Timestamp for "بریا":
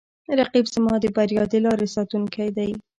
1.15-1.43